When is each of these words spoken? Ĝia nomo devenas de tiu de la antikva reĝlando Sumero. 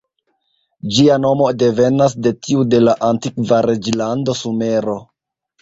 Ĝia 0.95 1.17
nomo 1.25 1.49
devenas 1.65 2.17
de 2.29 2.33
tiu 2.47 2.65
de 2.75 2.81
la 2.87 2.97
antikva 3.11 3.61
reĝlando 3.69 4.39
Sumero. 4.41 4.99